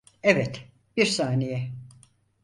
Evet, 0.23 0.65
bir 0.97 1.05
saniye. 1.05 1.71